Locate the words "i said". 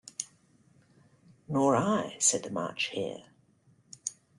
1.75-2.41